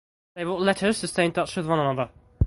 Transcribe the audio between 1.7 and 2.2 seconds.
another.